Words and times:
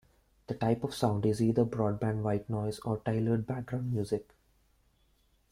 The 0.47 0.55
type 0.55 0.83
of 0.83 0.95
sound 0.95 1.27
is 1.27 1.43
either 1.43 1.63
broadband 1.63 2.23
white 2.23 2.49
noise 2.49 2.79
or 2.79 2.97
tailored 2.97 3.45
background 3.45 3.93
music. 3.93 4.33